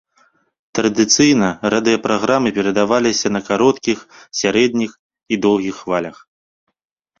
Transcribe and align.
Традыцыйна 0.77 1.49
радыёпраграмы 1.73 2.49
перадаваліся 2.57 3.27
на 3.35 3.41
кароткіх, 3.51 3.97
сярэдніх 4.41 4.91
і 5.01 5.35
доўгіх 5.47 5.75
хвалях. 5.85 6.17